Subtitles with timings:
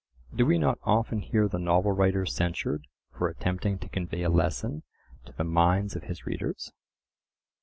[0.35, 4.81] Do we not often hear the novel writer censured for attempting to convey a lesson
[5.25, 6.71] to the minds of his readers?